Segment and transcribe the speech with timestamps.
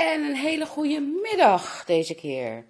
[0.00, 2.64] En een hele goede middag deze keer.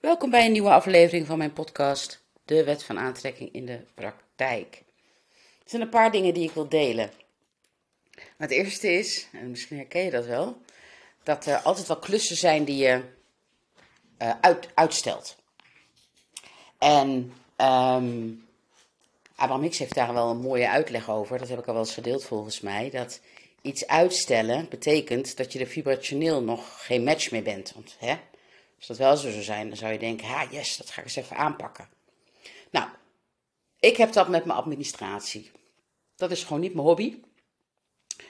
[0.00, 4.82] Welkom bij een nieuwe aflevering van mijn podcast De Wet van Aantrekking in de Praktijk.
[5.36, 7.10] Er zijn een paar dingen die ik wil delen.
[8.36, 10.60] het eerste is, en misschien herken je dat wel,
[11.22, 13.02] dat er altijd wel klussen zijn die je
[14.18, 15.36] uh, uit, uitstelt.
[16.78, 18.46] En um,
[19.36, 21.38] Abraham Hicks heeft daar wel een mooie uitleg over.
[21.38, 22.90] Dat heb ik al wel eens gedeeld volgens mij.
[22.90, 23.20] Dat
[23.66, 27.72] iets uitstellen betekent dat je er vibrationeel nog geen match mee bent.
[27.74, 28.16] Want hè,
[28.76, 31.06] als dat wel zo zou zijn, dan zou je denken: ha, yes, dat ga ik
[31.06, 31.88] eens even aanpakken.
[32.70, 32.88] Nou,
[33.80, 35.50] ik heb dat met mijn administratie.
[36.16, 37.16] Dat is gewoon niet mijn hobby.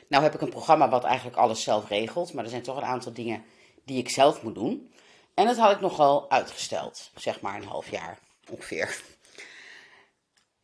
[0.09, 2.83] Nou heb ik een programma wat eigenlijk alles zelf regelt, maar er zijn toch een
[2.83, 3.45] aantal dingen
[3.85, 4.93] die ik zelf moet doen.
[5.35, 8.19] En dat had ik nogal uitgesteld, zeg maar een half jaar
[8.51, 9.03] ongeveer.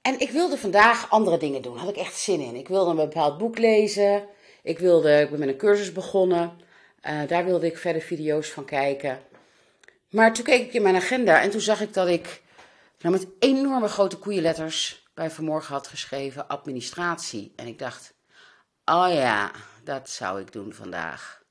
[0.02, 2.56] En ik wilde vandaag andere dingen doen, had ik echt zin in.
[2.56, 4.28] Ik wilde een bepaald boek lezen.
[4.62, 6.60] Ik, wilde, ik ben met een cursus begonnen.
[7.06, 9.20] Uh, daar wilde ik verder video's van kijken.
[10.10, 12.42] Maar toen keek ik in mijn agenda en toen zag ik dat ik
[12.98, 17.52] nou, met enorme grote koeienletters bij vanmorgen had geschreven administratie.
[17.56, 18.14] En ik dacht,
[18.84, 19.50] oh ja,
[19.84, 21.42] dat zou ik doen vandaag.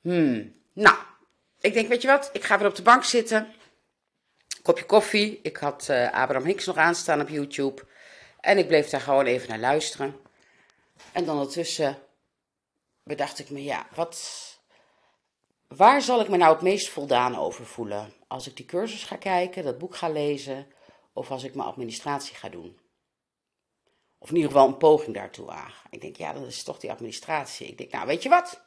[0.00, 0.96] Hmm, nou,
[1.60, 3.54] ik denk, weet je wat, ik ga weer op de bank zitten.
[4.62, 5.40] Kopje koffie.
[5.42, 7.82] Ik had uh, Abraham Hicks nog aanstaan op YouTube.
[8.40, 10.16] En ik bleef daar gewoon even naar luisteren.
[11.12, 11.98] En dan ondertussen
[13.06, 14.18] bedacht ik me, ja, wat,
[15.68, 18.12] waar zal ik me nou het meest voldaan over voelen?
[18.28, 20.66] Als ik die cursus ga kijken, dat boek ga lezen,
[21.12, 22.78] of als ik mijn administratie ga doen?
[24.18, 25.72] Of in ieder geval een poging daartoe aan.
[25.90, 27.66] Ik denk, ja, dat is toch die administratie.
[27.66, 28.64] Ik denk, nou, weet je wat?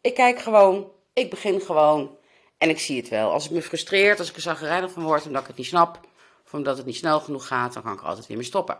[0.00, 2.16] Ik kijk gewoon, ik begin gewoon
[2.58, 3.30] en ik zie het wel.
[3.30, 6.00] Als ik me frustreert, als ik er zagrijnig van word omdat ik het niet snap,
[6.44, 8.78] of omdat het niet snel genoeg gaat, dan kan ik er altijd weer mee stoppen.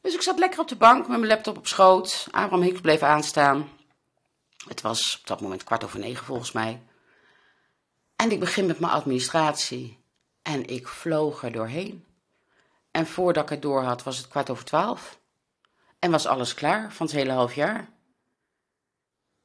[0.00, 2.26] Dus ik zat lekker op de bank met mijn laptop op schoot.
[2.30, 3.77] Abraham Hicks bleef aanstaan.
[4.66, 6.82] Het was op dat moment kwart over negen volgens mij.
[8.16, 9.98] En ik begin met mijn administratie.
[10.42, 12.04] En ik vloog er doorheen.
[12.90, 15.18] En voordat ik het door had, was het kwart over twaalf.
[15.98, 17.88] En was alles klaar van het hele half jaar.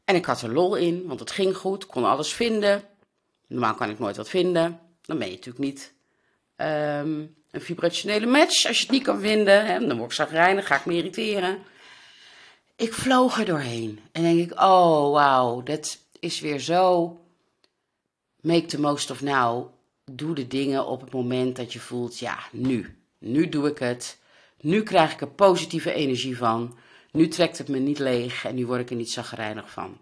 [0.06, 2.84] En ik had er lol in, want het ging goed, kon alles vinden.
[3.47, 4.80] Normaal kan ik nooit wat vinden.
[5.01, 5.94] Dan ben je natuurlijk niet
[6.57, 8.66] um, een vibrationele match.
[8.66, 11.63] Als je het niet kan vinden, hè, dan word ik zagrijnig, ga ik me irriteren.
[12.75, 14.00] Ik vloog er doorheen.
[14.11, 17.17] En denk ik, oh wauw, dat is weer zo.
[18.41, 19.72] Make the most of now.
[20.11, 22.97] Doe de dingen op het moment dat je voelt, ja, nu.
[23.17, 24.19] Nu doe ik het.
[24.59, 26.78] Nu krijg ik er positieve energie van.
[27.12, 30.01] Nu trekt het me niet leeg en nu word ik er niet zagrijnig van.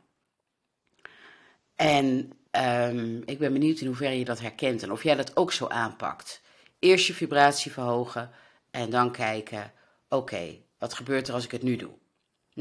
[1.75, 5.51] En um, ik ben benieuwd in hoeverre je dat herkent en of jij dat ook
[5.51, 6.41] zo aanpakt.
[6.79, 8.31] Eerst je vibratie verhogen
[8.71, 9.71] en dan kijken,
[10.09, 12.00] oké, wat gebeurt er als ik het nu doe?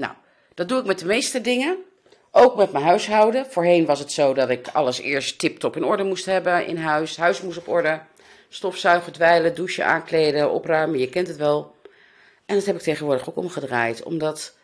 [0.00, 0.12] Nou,
[0.55, 1.78] dat doe ik met de meeste dingen.
[2.31, 3.47] Ook met mijn huishouden.
[3.47, 7.16] Voorheen was het zo dat ik alles eerst tip-top in orde moest hebben in huis.
[7.16, 8.00] Huis moest op orde.
[8.49, 10.99] Stofzuigen, dweilen, douchen, aankleden, opruimen.
[10.99, 11.75] Je kent het wel.
[12.47, 14.03] En dat heb ik tegenwoordig ook omgedraaid.
[14.03, 14.56] Omdat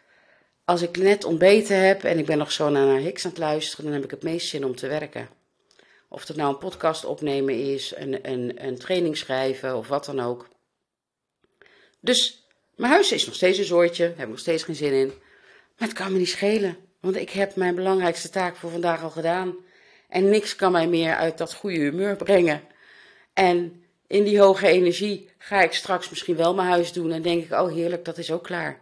[0.65, 3.85] als ik net ontbeten heb en ik ben nog zo naar Hicks aan het luisteren,
[3.85, 5.29] dan heb ik het meest zin om te werken.
[6.09, 10.21] Of het nou een podcast opnemen is, een, een, een training schrijven of wat dan
[10.21, 10.49] ook.
[12.01, 15.13] Dus mijn huis is nog steeds een zoortje, heb ik nog steeds geen zin in.
[15.79, 19.11] Maar het kan me niet schelen, want ik heb mijn belangrijkste taak voor vandaag al
[19.11, 19.55] gedaan.
[20.09, 22.63] En niks kan mij meer uit dat goede humeur brengen.
[23.33, 27.45] En in die hoge energie ga ik straks misschien wel mijn huis doen en denk
[27.45, 28.81] ik, oh heerlijk, dat is ook klaar.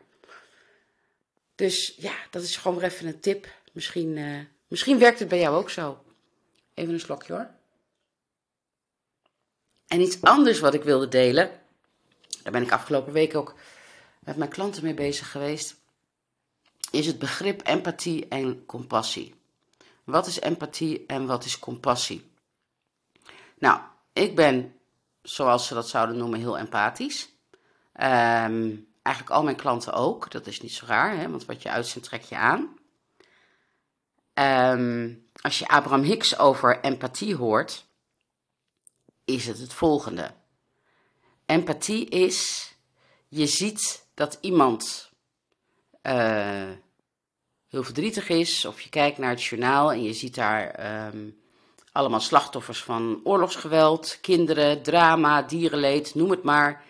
[1.54, 3.46] Dus ja, dat is gewoon even een tip.
[3.72, 6.04] Misschien, uh, misschien werkt het bij jou ook zo.
[6.74, 7.48] Even een slokje hoor.
[9.86, 11.50] En iets anders wat ik wilde delen,
[12.42, 13.54] daar ben ik afgelopen week ook
[14.20, 15.76] met mijn klanten mee bezig geweest,
[16.94, 19.34] is het begrip empathie en compassie.
[20.04, 22.30] Wat is empathie en wat is compassie?
[23.58, 23.80] Nou,
[24.12, 24.74] ik ben,
[25.22, 27.28] zoals ze dat zouden noemen, heel empathisch.
[28.00, 30.30] Um, Eigenlijk al mijn klanten ook.
[30.30, 31.30] Dat is niet zo raar, hè?
[31.30, 32.78] want wat je uitzendt trek je aan.
[34.78, 37.86] Um, als je Abraham Hicks over empathie hoort,
[39.24, 40.34] is het het volgende.
[41.46, 42.70] Empathie is,
[43.28, 45.10] je ziet dat iemand
[46.02, 46.70] uh,
[47.74, 51.38] heel verdrietig is, of je kijkt naar het journaal en je ziet daar um,
[51.92, 56.84] allemaal slachtoffers van oorlogsgeweld, kinderen, drama, dierenleed, noem het maar.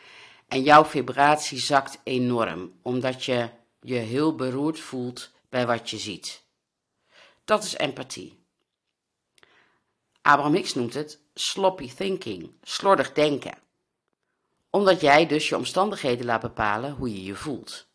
[0.48, 3.48] En jouw vibratie zakt enorm, omdat je
[3.80, 6.42] je heel beroerd voelt bij wat je ziet.
[7.44, 8.38] Dat is empathie.
[10.22, 13.58] Abraham Hicks noemt het sloppy thinking, slordig denken.
[14.70, 17.86] Omdat jij dus je omstandigheden laat bepalen hoe je je voelt.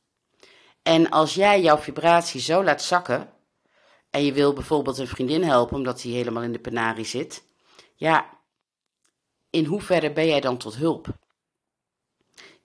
[0.90, 3.30] En als jij jouw vibratie zo laat zakken,
[4.10, 7.44] en je wil bijvoorbeeld een vriendin helpen omdat die helemaal in de penarie zit,
[7.96, 8.30] ja,
[9.50, 11.08] in hoeverre ben jij dan tot hulp?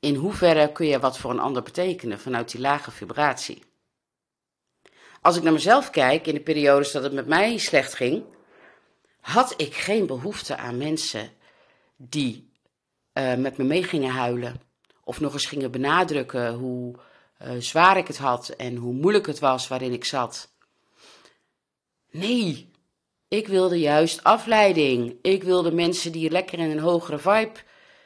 [0.00, 3.62] In hoeverre kun je wat voor een ander betekenen vanuit die lage vibratie?
[5.20, 8.24] Als ik naar mezelf kijk, in de periodes dat het met mij slecht ging,
[9.20, 11.30] had ik geen behoefte aan mensen
[11.96, 12.52] die
[13.14, 14.60] uh, met me mee gingen huilen.
[15.04, 16.98] Of nog eens gingen benadrukken hoe
[17.42, 20.52] uh, zwaar ik het had en hoe moeilijk het was waarin ik zat.
[22.10, 22.70] Nee,
[23.28, 25.18] ik wilde juist afleiding.
[25.22, 27.58] Ik wilde mensen die lekker in een hogere vibe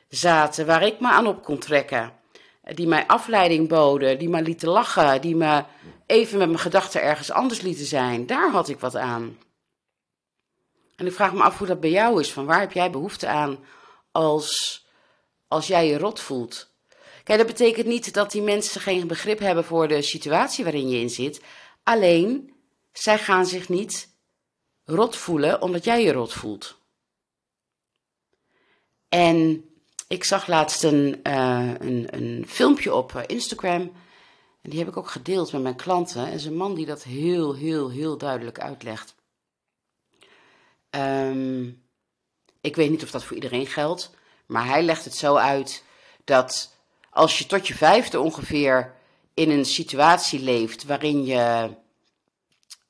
[0.09, 2.13] zaten, waar ik me aan op kon trekken.
[2.63, 5.65] Die mij afleiding boden, die me lieten lachen, die me
[6.07, 8.27] even met mijn gedachten ergens anders lieten zijn.
[8.27, 9.39] Daar had ik wat aan.
[10.97, 12.33] En ik vraag me af hoe dat bij jou is.
[12.33, 13.65] Van waar heb jij behoefte aan
[14.13, 14.87] als,
[15.49, 16.77] als jij je rot voelt?
[17.29, 20.99] Kijk, dat betekent niet dat die mensen geen begrip hebben voor de situatie waarin je
[20.99, 21.41] in zit.
[21.83, 22.55] Alleen,
[22.93, 24.09] zij gaan zich niet
[24.85, 26.79] rot voelen omdat jij je rot voelt.
[29.09, 29.65] En
[30.07, 33.93] ik zag laatst een, uh, een, een filmpje op eh, Instagram.
[34.61, 36.27] En die heb ik ook gedeeld met mijn klanten.
[36.27, 39.15] En is een man die dat heel, heel, heel duidelijk uitlegt.
[40.91, 41.83] Um,
[42.61, 44.11] ik weet niet of dat voor iedereen geldt.
[44.47, 45.85] Maar hij legt het zo uit
[46.25, 46.77] dat
[47.19, 48.95] als je tot je vijfde ongeveer
[49.35, 51.71] in een situatie leeft waarin je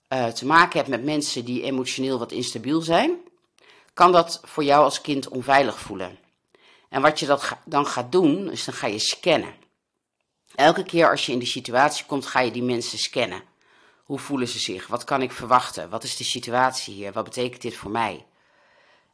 [0.09, 3.17] uh, te maken hebt met mensen die emotioneel wat instabiel zijn,
[3.95, 6.19] kan dat voor jou als kind onveilig voelen.
[6.89, 9.55] En wat je dat dan gaat doen, is dan ga je scannen.
[10.55, 13.43] Elke keer als je in die situatie komt, ga je die mensen scannen.
[14.05, 14.87] Hoe voelen ze zich?
[14.87, 15.91] Wat kan ik verwachten?
[15.91, 17.13] Wat is de situatie hier?
[17.13, 18.25] Wat betekent dit voor mij?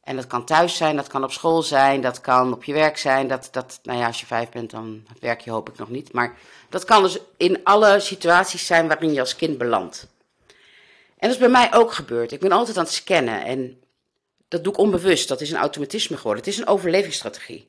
[0.04, 2.96] En dat kan thuis zijn, dat kan op school zijn, dat kan op je werk
[2.96, 3.28] zijn.
[3.28, 6.12] Dat, dat, nou ja, als je vijf bent, dan werk je hoop ik nog niet.
[6.12, 6.36] Maar
[6.68, 10.06] dat kan dus in alle situaties zijn waarin je als kind belandt.
[11.18, 12.32] En dat is bij mij ook gebeurd.
[12.32, 13.82] Ik ben altijd aan het scannen en
[14.48, 15.28] dat doe ik onbewust.
[15.28, 16.44] Dat is een automatisme geworden.
[16.44, 17.68] Het is een overlevingsstrategie.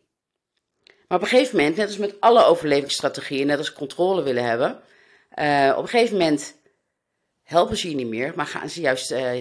[1.08, 4.82] Maar op een gegeven moment, net als met alle overlevingsstrategieën, net als controle willen hebben,
[5.36, 6.56] uh, op een gegeven moment
[7.44, 9.36] helpen ze je niet meer, maar gaan ze juist uh,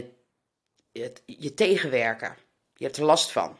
[0.93, 2.37] je, je tegenwerken.
[2.75, 3.59] Je hebt er last van.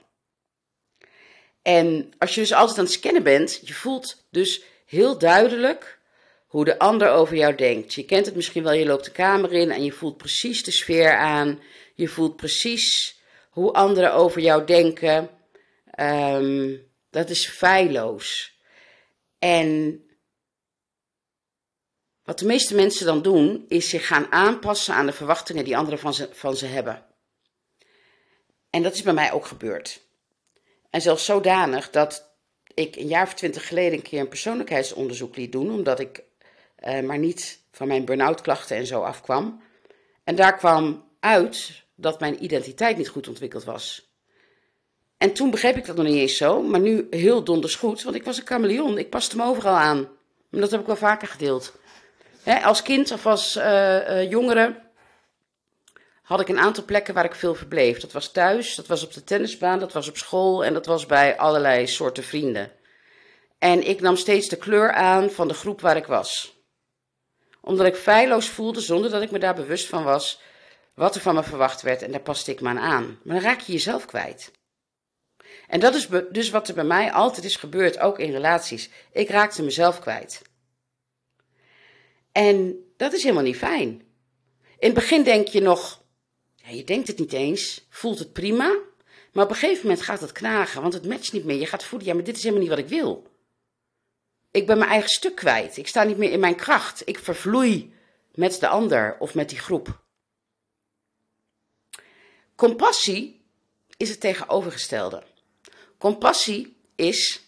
[1.63, 5.99] En als je dus altijd aan het scannen bent, je voelt dus heel duidelijk
[6.47, 7.95] hoe de ander over jou denkt.
[7.95, 10.71] Je kent het misschien wel, je loopt de kamer in en je voelt precies de
[10.71, 11.61] sfeer aan.
[11.95, 13.19] Je voelt precies
[13.51, 15.31] hoe anderen over jou denken.
[16.01, 18.59] Um, dat is feilloos.
[19.39, 20.01] En
[22.25, 25.99] wat de meeste mensen dan doen, is zich gaan aanpassen aan de verwachtingen die anderen
[25.99, 27.14] van ze, van ze hebben.
[28.75, 30.01] En dat is bij mij ook gebeurd.
[30.91, 32.31] En zelfs zodanig dat
[32.75, 36.23] ik een jaar of twintig geleden een keer een persoonlijkheidsonderzoek liet doen, omdat ik
[36.85, 39.63] uh, maar niet van mijn burn-out klachten en zo afkwam.
[40.25, 44.13] En daar kwam uit dat mijn identiteit niet goed ontwikkeld was.
[45.19, 48.17] En toen begreep ik dat nog niet eens zo, maar nu heel donders goed, want
[48.17, 48.99] ik was een chameleon.
[48.99, 50.09] Ik paste me overal aan.
[50.51, 51.73] En dat heb ik wel vaker gedeeld.
[52.63, 54.84] als kind of als uh, uh, jongere
[56.25, 58.01] had ik een aantal plekken waar ik veel verbleef.
[58.01, 61.07] Dat was thuis, dat was op de tennisbaan, dat was op school en dat was
[61.07, 62.73] bij allerlei soorten vrienden.
[63.59, 66.57] En ik nam steeds de kleur aan van de groep waar ik was.
[67.61, 70.41] Omdat ik feilloos voelde, zonder dat ik me daar bewust van was,
[70.95, 73.19] wat er van me verwacht werd en daar paste ik me aan aan.
[73.23, 74.53] Maar dan raak je jezelf kwijt.
[75.69, 78.91] En dat is dus wat er bij mij altijd is gebeurd, ook in relaties.
[79.13, 80.43] Ik raakte mezelf kwijt.
[82.33, 83.89] En dat is helemaal niet fijn.
[84.79, 86.03] In het begin denk je nog,
[86.65, 88.79] ja, je denkt het niet eens, voelt het prima,
[89.33, 91.59] maar op een gegeven moment gaat het knagen, want het matcht niet meer.
[91.59, 93.33] Je gaat voelen, ja, maar dit is helemaal niet wat ik wil.
[94.51, 95.77] Ik ben mijn eigen stuk kwijt.
[95.77, 97.03] Ik sta niet meer in mijn kracht.
[97.09, 97.95] Ik vervloei
[98.35, 100.03] met de ander of met die groep.
[102.55, 103.41] Compassie
[103.97, 105.23] is het tegenovergestelde.
[105.99, 107.43] Compassie is,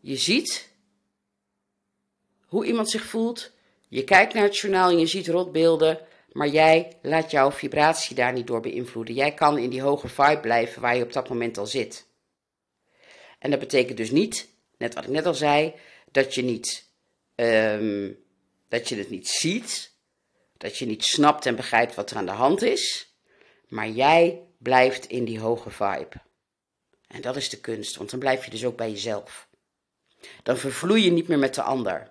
[0.00, 0.70] je ziet
[2.46, 3.50] hoe iemand zich voelt,
[3.88, 8.32] je kijkt naar het journaal en je ziet rotbeelden, maar jij laat jouw vibratie daar
[8.32, 9.14] niet door beïnvloeden.
[9.14, 12.06] Jij kan in die hoge vibe blijven waar je op dat moment al zit.
[13.38, 15.74] En dat betekent dus niet, net wat ik net al zei,
[16.10, 16.90] dat je, niet,
[17.34, 18.18] um,
[18.68, 19.92] dat je het niet ziet,
[20.56, 23.14] dat je niet snapt en begrijpt wat er aan de hand is,
[23.68, 26.20] maar jij blijft in die hoge vibe.
[27.08, 29.48] En dat is de kunst, want dan blijf je dus ook bij jezelf.
[30.42, 32.10] Dan vervloei je niet meer met de ander.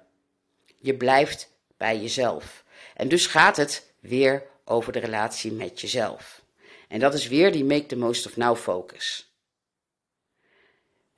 [0.78, 2.64] Je blijft bij jezelf.
[2.96, 6.42] En dus gaat het weer over de relatie met jezelf.
[6.88, 9.34] En dat is weer die make the most of now focus.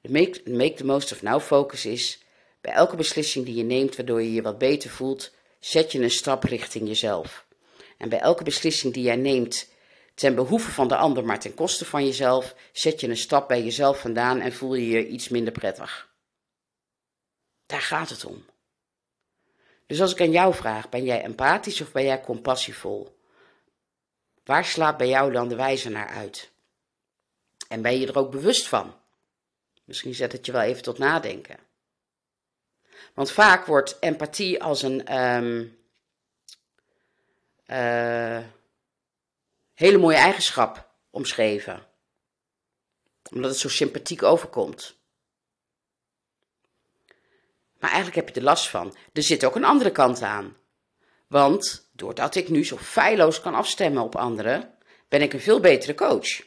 [0.01, 2.23] De make, make the most of now focus is
[2.61, 6.11] bij elke beslissing die je neemt waardoor je je wat beter voelt, zet je een
[6.11, 7.45] stap richting jezelf.
[7.97, 9.69] En bij elke beslissing die jij neemt
[10.15, 13.63] ten behoeve van de ander, maar ten koste van jezelf, zet je een stap bij
[13.63, 16.11] jezelf vandaan en voel je je iets minder prettig.
[17.65, 18.45] Daar gaat het om.
[19.93, 23.19] Dus als ik aan jou vraag, ben jij empathisch of ben jij compassievol?
[24.43, 26.51] Waar slaat bij jou dan de wijze naar uit?
[27.67, 28.95] En ben je er ook bewust van?
[29.83, 31.57] Misschien zet het je wel even tot nadenken.
[33.13, 35.77] Want vaak wordt empathie als een um,
[37.67, 38.43] uh,
[39.73, 41.85] hele mooie eigenschap omschreven.
[43.31, 44.95] Omdat het zo sympathiek overkomt.
[47.83, 48.95] Maar eigenlijk heb je er last van.
[49.13, 50.57] Er zit ook een andere kant aan.
[51.27, 54.73] Want doordat ik nu zo feilloos kan afstemmen op anderen,
[55.07, 56.41] ben ik een veel betere coach.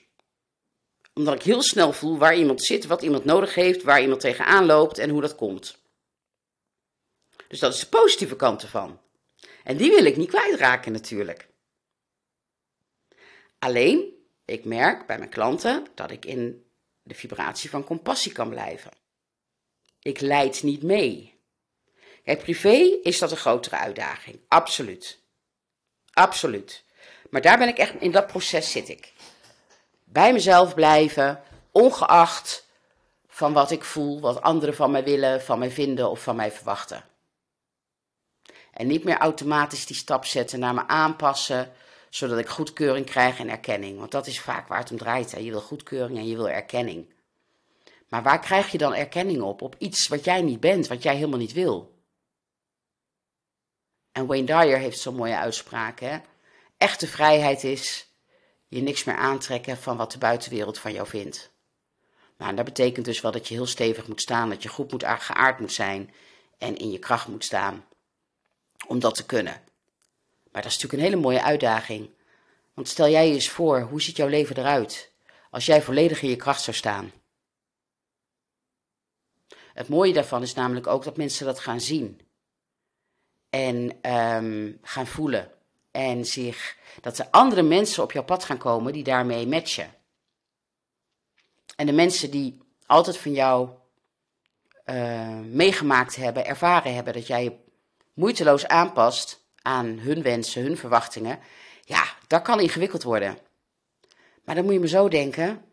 [1.14, 4.66] Omdat ik heel snel voel waar iemand zit, wat iemand nodig heeft, waar iemand tegenaan
[4.66, 5.78] loopt en hoe dat komt.
[7.48, 9.00] Dus dat is de positieve kant ervan.
[9.64, 11.48] En die wil ik niet kwijtraken natuurlijk.
[13.58, 14.14] Alleen,
[14.44, 16.64] ik merk bij mijn klanten dat ik in
[17.02, 19.04] de vibratie van compassie kan blijven.
[20.06, 21.34] Ik leid niet mee.
[22.24, 24.40] Kijk, privé is dat een grotere uitdaging.
[24.48, 25.18] Absoluut.
[26.12, 26.84] Absoluut.
[27.30, 29.12] Maar daar ben ik echt, in dat proces zit ik.
[30.04, 32.66] Bij mezelf blijven, ongeacht
[33.28, 36.52] van wat ik voel, wat anderen van mij willen, van mij vinden of van mij
[36.52, 37.04] verwachten.
[38.72, 41.72] En niet meer automatisch die stap zetten naar me aanpassen,
[42.10, 43.98] zodat ik goedkeuring krijg en erkenning.
[43.98, 45.32] Want dat is vaak waar het om draait.
[45.32, 45.38] Hè.
[45.38, 47.14] Je wil goedkeuring en je wil erkenning.
[48.08, 49.62] Maar waar krijg je dan erkenning op?
[49.62, 51.94] Op iets wat jij niet bent, wat jij helemaal niet wil.
[54.12, 56.00] En Wayne Dyer heeft zo'n mooie uitspraak.
[56.00, 56.18] Hè?
[56.76, 58.10] Echte vrijheid is
[58.68, 61.54] je niks meer aantrekken van wat de buitenwereld van jou vindt.
[62.38, 65.04] Nou, dat betekent dus wel dat je heel stevig moet staan, dat je goed moet
[65.06, 66.14] geaard moet zijn
[66.58, 67.84] en in je kracht moet staan
[68.86, 69.62] om dat te kunnen.
[70.52, 72.10] Maar dat is natuurlijk een hele mooie uitdaging.
[72.74, 75.12] Want stel jij eens voor, hoe ziet jouw leven eruit
[75.50, 77.12] als jij volledig in je kracht zou staan?
[79.76, 82.20] Het mooie daarvan is namelijk ook dat mensen dat gaan zien.
[83.50, 85.50] En um, gaan voelen.
[85.90, 89.94] En zich, dat er andere mensen op jouw pad gaan komen die daarmee matchen.
[91.76, 93.70] En de mensen die altijd van jou
[94.84, 97.56] uh, meegemaakt hebben, ervaren hebben dat jij je
[98.14, 101.38] moeiteloos aanpast aan hun wensen, hun verwachtingen,
[101.84, 103.38] ja, dat kan ingewikkeld worden.
[104.44, 105.64] Maar dan moet je me zo denken: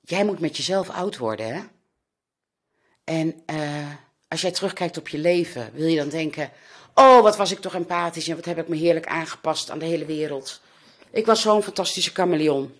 [0.00, 1.62] jij moet met jezelf oud worden, hè?
[3.04, 3.90] En uh,
[4.28, 6.50] als jij terugkijkt op je leven, wil je dan denken:
[6.94, 9.84] Oh, wat was ik toch empathisch en wat heb ik me heerlijk aangepast aan de
[9.84, 10.60] hele wereld.
[11.10, 12.74] Ik was zo'n fantastische chameleon.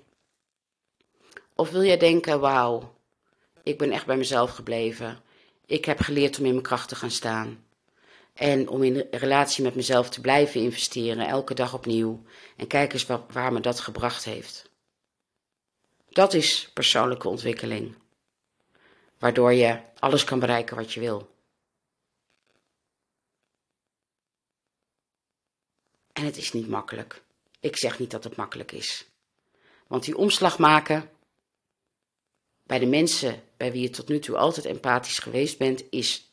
[1.54, 2.94] Of wil jij denken: Wauw,
[3.62, 5.22] ik ben echt bij mezelf gebleven.
[5.66, 7.64] Ik heb geleerd om in mijn kracht te gaan staan.
[8.34, 12.22] En om in relatie met mezelf te blijven investeren, elke dag opnieuw.
[12.56, 14.70] En kijk eens waar me dat gebracht heeft.
[16.08, 17.94] Dat is persoonlijke ontwikkeling.
[19.24, 21.34] Waardoor je alles kan bereiken wat je wil.
[26.12, 27.22] En het is niet makkelijk.
[27.60, 29.06] Ik zeg niet dat het makkelijk is.
[29.86, 31.10] Want die omslag maken
[32.62, 36.32] bij de mensen bij wie je tot nu toe altijd empathisch geweest bent, is,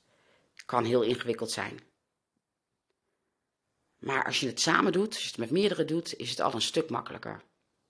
[0.65, 1.79] kan heel ingewikkeld zijn.
[3.97, 6.53] Maar als je het samen doet, als je het met meerdere doet, is het al
[6.53, 7.43] een stuk makkelijker.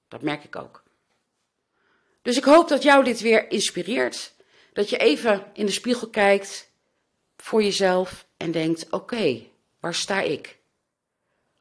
[0.07, 0.83] Dat merk ik ook.
[2.21, 4.39] Dus ik hoop dat jou dit weer inspireert.
[4.73, 6.71] Dat je even in de spiegel kijkt
[7.37, 9.41] voor jezelf en denkt: oké,
[9.79, 10.59] waar sta ik?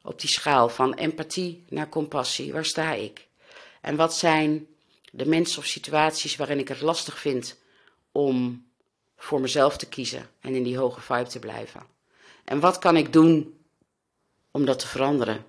[0.03, 3.27] Op die schaal van empathie naar compassie, waar sta ik?
[3.81, 4.67] En wat zijn
[5.11, 7.59] de mensen of situaties waarin ik het lastig vind
[8.11, 8.65] om
[9.15, 11.81] voor mezelf te kiezen en in die hoge vibe te blijven?
[12.43, 13.61] En wat kan ik doen
[14.51, 15.45] om dat te veranderen.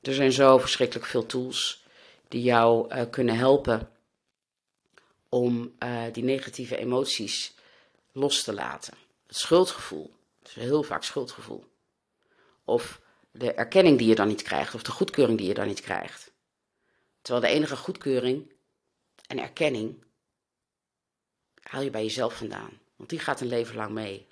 [0.00, 1.84] Er zijn zo verschrikkelijk veel tools
[2.28, 3.88] die jou uh, kunnen helpen
[5.28, 7.54] om uh, die negatieve emoties
[8.12, 8.94] los te laten.
[9.26, 11.64] Het schuldgevoel, het is heel vaak schuldgevoel.
[12.64, 15.80] Of de erkenning die je dan niet krijgt, of de goedkeuring die je dan niet
[15.80, 16.30] krijgt.
[17.22, 18.52] Terwijl de enige goedkeuring
[19.26, 20.04] en erkenning
[21.62, 24.26] haal je bij jezelf vandaan, want die gaat een leven lang mee.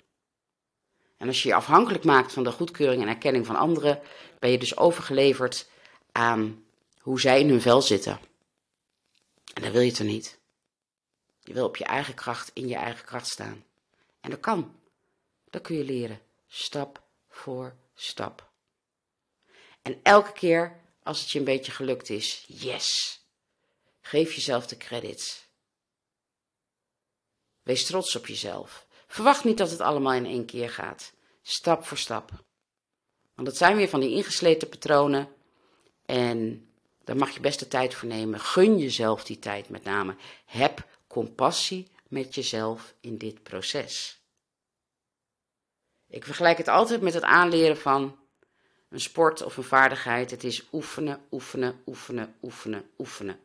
[1.17, 4.01] En als je je afhankelijk maakt van de goedkeuring en erkenning van anderen,
[4.39, 5.69] ben je dus overgeleverd
[6.11, 6.63] aan
[6.99, 8.19] hoe zij in hun vel zitten.
[9.53, 10.36] En dat wil je toch niet?
[11.47, 13.65] Je wil op je eigen kracht, in je eigen kracht staan.
[14.21, 14.79] En dat kan.
[15.49, 16.21] Dat kun je leren.
[16.47, 18.49] Stap voor stap.
[19.81, 23.19] En elke keer als het je een beetje gelukt is, yes.
[24.01, 25.47] Geef jezelf de credits.
[27.63, 28.87] Wees trots op jezelf.
[29.07, 31.13] Verwacht niet dat het allemaal in één keer gaat.
[31.41, 32.31] Stap voor stap.
[33.33, 35.29] Want dat zijn weer van die ingesleten patronen
[36.05, 36.69] En
[37.03, 38.39] daar mag je best de tijd voor nemen.
[38.39, 40.15] Gun jezelf die tijd met name.
[40.45, 40.85] Heb
[41.17, 44.21] compassie met jezelf in dit proces.
[46.07, 48.19] Ik vergelijk het altijd met het aanleren van
[48.89, 50.31] een sport of een vaardigheid.
[50.31, 53.39] Het is oefenen, oefenen, oefenen, oefenen, oefenen.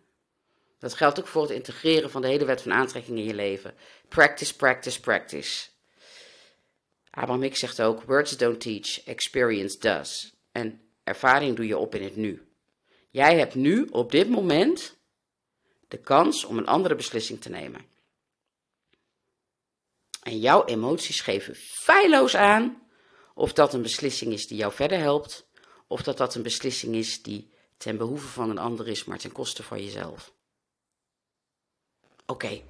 [0.78, 3.74] Dat geldt ook voor het integreren van de hele wet van aantrekking in je leven.
[4.08, 5.68] Practice, practice, practice.
[7.10, 10.32] Abraham Hicks zegt ook: Words don't teach, experience does.
[10.50, 12.46] En ervaring doe je op in het nu.
[13.10, 15.00] Jij hebt nu, op dit moment,
[15.92, 17.86] de kans om een andere beslissing te nemen.
[20.22, 22.82] En jouw emoties geven feilloos aan
[23.34, 25.46] of dat een beslissing is die jou verder helpt,
[25.86, 29.32] of dat dat een beslissing is die ten behoeve van een ander is, maar ten
[29.32, 30.32] koste van jezelf.
[32.26, 32.62] Oké.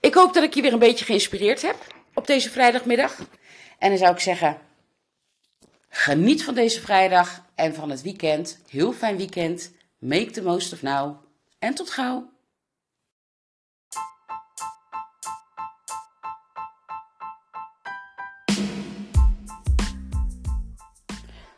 [0.00, 1.76] Ik hoop dat ik je weer een beetje geïnspireerd heb
[2.14, 3.18] op deze vrijdagmiddag.
[3.78, 4.60] En dan zou ik zeggen,
[5.88, 8.60] geniet van deze vrijdag en van het weekend.
[8.68, 9.72] Heel fijn weekend.
[9.98, 11.16] Make the most of now.
[11.58, 12.34] En tot gauw.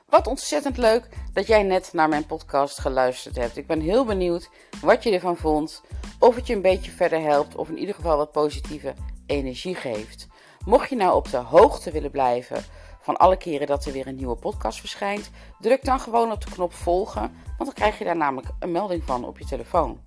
[0.08, 3.56] Wat ontzettend leuk dat jij net naar mijn podcast geluisterd hebt.
[3.56, 4.50] Ik ben heel benieuwd
[4.80, 5.82] wat je ervan vond.
[6.18, 8.94] Of het je een beetje verder helpt, of in ieder geval wat positieve
[9.26, 10.26] energie geeft.
[10.64, 12.64] Mocht je nou op de hoogte willen blijven
[13.00, 16.50] van alle keren dat er weer een nieuwe podcast verschijnt, druk dan gewoon op de
[16.50, 20.00] knop volgen, want dan krijg je daar namelijk een melding van op je telefoon.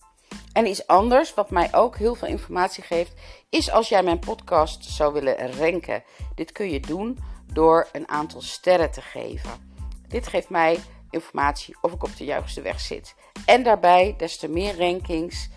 [0.53, 3.13] En iets anders, wat mij ook heel veel informatie geeft,
[3.49, 6.03] is als jij mijn podcast zou willen ranken.
[6.35, 7.19] Dit kun je doen
[7.53, 9.70] door een aantal sterren te geven.
[10.11, 13.15] Dit geeft mij informatie of ik op de juiste weg zit.
[13.45, 15.49] En daarbij, des te meer rankings,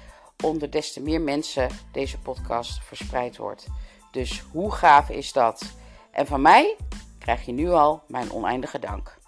[0.45, 3.67] onder des te meer mensen deze podcast verspreid wordt.
[4.11, 5.75] Dus hoe gaaf is dat?
[6.11, 6.77] En van mij
[7.19, 9.23] krijg je nu al mijn oneindige dank.